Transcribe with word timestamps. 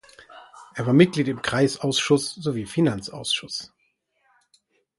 Er 0.73 0.87
war 0.87 0.93
Mitglied 0.93 1.27
im 1.27 1.43
Kreisausschuss 1.43 2.33
sowie 2.33 2.65
Finanzausschuss. 2.65 3.71